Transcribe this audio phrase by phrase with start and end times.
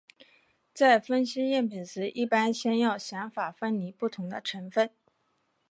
[0.73, 4.89] 在分析样品时一般先要想法分离不同的成分。